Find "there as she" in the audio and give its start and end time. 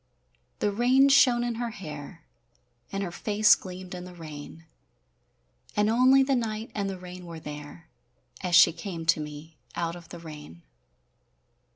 7.39-8.73